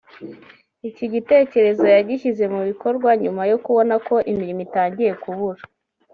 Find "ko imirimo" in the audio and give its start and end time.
4.07-4.61